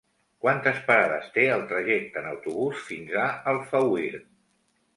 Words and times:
Quantes 0.45 0.79
parades 0.87 1.27
té 1.35 1.43
el 1.57 1.65
trajecte 1.75 2.21
en 2.23 2.31
autobús 2.31 2.81
fins 2.89 3.15
a 3.27 3.29
Alfauir? 3.55 4.13